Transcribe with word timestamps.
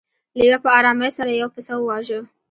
لیوه 0.39 0.59
په 0.63 0.69
ارامۍ 0.79 1.09
سره 1.17 1.31
یو 1.31 1.49
پسه 1.55 1.73
وواژه. 1.77 2.19